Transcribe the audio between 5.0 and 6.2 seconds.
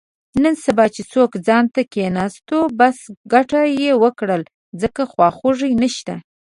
خواخوږی نشته.